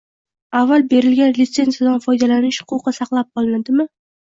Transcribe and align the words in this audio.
avval 0.59 0.85
berilgan 0.93 1.35
litsenziyadan 1.41 2.03
foydalanish 2.07 2.59
huquqi 2.73 2.97
saqlanib 3.03 3.33
qolinadimi? 3.39 3.91